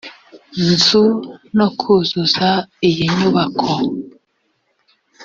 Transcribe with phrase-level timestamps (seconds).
[0.67, 1.05] nzu
[1.57, 2.49] no kuzuza
[2.87, 3.71] iyi nyubako